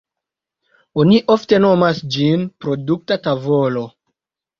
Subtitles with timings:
[1.01, 3.85] Oni ofte nomas ĝin produkta tavolo.